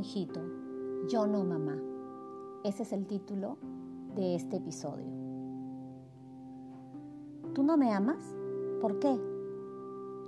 hijito, 0.00 0.40
yo 1.08 1.26
no 1.26 1.44
mamá. 1.44 1.78
Ese 2.64 2.82
es 2.82 2.92
el 2.92 3.06
título 3.06 3.58
de 4.14 4.34
este 4.34 4.56
episodio. 4.56 5.06
¿Tú 7.54 7.62
no 7.62 7.76
me 7.76 7.92
amas? 7.92 8.22
¿Por 8.80 8.98
qué? 8.98 9.18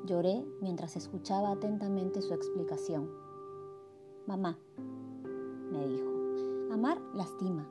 Lloré 0.04 0.44
mientras 0.60 0.96
escuchaba 0.96 1.52
atentamente 1.52 2.22
su 2.22 2.34
explicación. 2.34 3.08
Mamá, 4.26 4.58
me 5.70 5.86
dijo, 5.86 6.10
amar 6.72 7.00
lastima. 7.14 7.68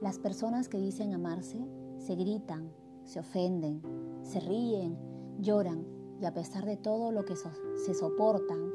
Las 0.00 0.18
personas 0.18 0.68
que 0.68 0.78
dicen 0.78 1.14
amarse 1.14 1.58
se 1.98 2.14
gritan, 2.14 2.70
se 3.04 3.20
ofenden, 3.20 3.82
se 4.22 4.40
ríen, 4.40 4.98
lloran 5.38 5.86
y 6.20 6.26
a 6.26 6.34
pesar 6.34 6.64
de 6.66 6.76
todo 6.76 7.12
lo 7.12 7.24
que 7.24 7.36
se 7.36 7.94
soportan 7.94 8.70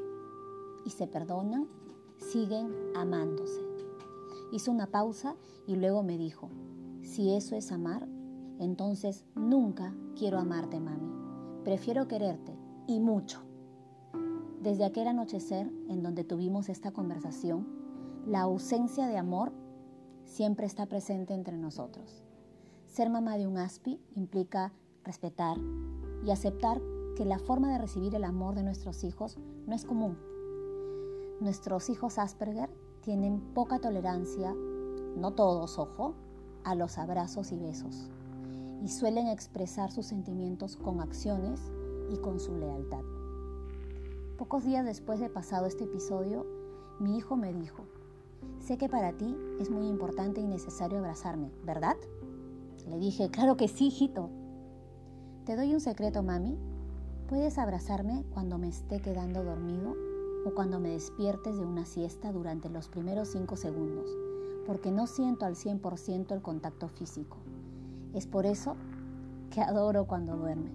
y 0.86 0.90
se 0.90 1.08
perdonan, 1.08 1.68
siguen 2.22 2.74
amándose. 2.96 3.62
Hizo 4.52 4.72
una 4.72 4.88
pausa 4.88 5.36
y 5.68 5.76
luego 5.76 6.04
me 6.04 6.18
dijo, 6.18 6.50
si 7.02 7.34
eso 7.36 7.56
es 7.56 7.72
amar, 7.72 8.08
entonces 8.60 9.26
nunca 9.36 9.94
quiero 10.16 10.40
amarte, 10.40 10.80
mami. 10.80 11.12
Prefiero 11.64 12.08
quererte 12.08 12.56
y 12.88 13.00
mucho. 13.00 13.42
Desde 14.62 14.86
aquel 14.86 15.08
anochecer 15.08 15.72
en 15.90 16.04
donde 16.04 16.24
tuvimos 16.24 16.70
esta 16.70 16.92
conversación, 16.92 17.68
la 18.28 18.42
ausencia 18.42 19.08
de 19.08 19.18
amor 19.18 19.52
siempre 20.26 20.68
está 20.68 20.86
presente 20.86 21.34
entre 21.34 21.58
nosotros. 21.58 22.24
Ser 22.86 23.10
mamá 23.10 23.38
de 23.38 23.48
un 23.48 23.58
aspi 23.58 24.00
implica 24.16 24.74
respetar 25.04 25.58
y 26.24 26.30
aceptar 26.30 26.82
que 27.16 27.26
la 27.26 27.40
forma 27.40 27.72
de 27.72 27.80
recibir 27.80 28.14
el 28.16 28.24
amor 28.24 28.56
de 28.56 28.64
nuestros 28.64 29.04
hijos 29.04 29.38
no 29.66 29.74
es 29.74 29.86
común. 29.86 30.18
Nuestros 31.42 31.90
hijos 31.90 32.20
Asperger 32.20 32.70
tienen 33.02 33.40
poca 33.56 33.80
tolerancia, 33.80 34.54
no 35.18 35.32
todos, 35.32 35.80
ojo, 35.80 36.14
a 36.64 36.76
los 36.76 37.00
abrazos 37.00 37.52
y 37.52 37.58
besos, 37.58 38.12
y 38.84 38.90
suelen 38.90 39.26
expresar 39.26 39.92
sus 39.92 40.06
sentimientos 40.06 40.76
con 40.78 41.02
acciones 41.02 41.60
y 42.12 42.18
con 42.18 42.40
su 42.40 42.56
lealtad. 42.56 43.02
Pocos 44.38 44.66
días 44.66 44.86
después 44.86 45.20
de 45.20 45.32
pasado 45.32 45.66
este 45.66 45.86
episodio, 45.86 46.46
mi 47.00 47.18
hijo 47.18 47.36
me 47.36 47.52
dijo, 47.54 47.86
sé 48.60 48.78
que 48.78 48.88
para 48.88 49.14
ti 49.14 49.36
es 49.60 49.72
muy 49.72 49.88
importante 49.88 50.42
y 50.42 50.46
necesario 50.46 51.00
abrazarme, 51.00 51.50
¿verdad? 51.66 51.98
Le 52.88 53.00
dije, 53.00 53.32
claro 53.32 53.58
que 53.58 53.68
sí, 53.68 53.88
hijito. 53.88 54.30
Te 55.46 55.56
doy 55.56 55.74
un 55.74 55.82
secreto, 55.82 56.22
mami. 56.22 56.56
Puedes 57.28 57.58
abrazarme 57.58 58.26
cuando 58.32 58.60
me 58.60 58.68
esté 58.68 59.00
quedando 59.00 59.44
dormido 59.44 60.11
o 60.46 60.52
cuando 60.52 60.80
me 60.80 60.90
despiertes 60.90 61.58
de 61.58 61.66
una 61.66 61.86
siesta 61.86 62.32
durante 62.32 62.70
los 62.70 62.88
primeros 62.88 63.30
cinco 63.30 63.56
segundos, 63.56 64.10
porque 64.66 64.92
no 64.92 65.08
siento 65.08 65.46
al 65.46 65.56
100% 65.56 66.32
el 66.34 66.42
contacto 66.42 66.88
físico. 66.88 67.38
Es 68.14 68.28
por 68.28 68.46
eso 68.46 68.76
que 69.50 69.62
adoro 69.62 70.06
cuando 70.06 70.36
duerme. 70.36 70.72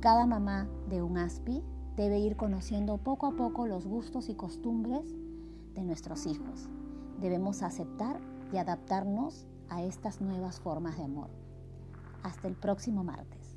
Cada 0.00 0.26
mamá 0.26 0.68
de 0.88 1.02
un 1.02 1.18
aspi 1.18 1.62
debe 1.96 2.18
ir 2.18 2.36
conociendo 2.36 2.98
poco 2.98 3.26
a 3.26 3.32
poco 3.32 3.66
los 3.66 3.86
gustos 3.86 4.28
y 4.28 4.34
costumbres 4.34 5.14
de 5.74 5.82
nuestros 5.82 6.26
hijos. 6.26 6.68
Debemos 7.20 7.62
aceptar 7.62 8.20
y 8.52 8.56
adaptarnos 8.56 9.46
a 9.68 9.82
estas 9.82 10.20
nuevas 10.20 10.60
formas 10.60 10.96
de 10.98 11.04
amor. 11.04 11.28
Hasta 12.22 12.48
el 12.48 12.54
próximo 12.54 13.04
martes. 13.04 13.51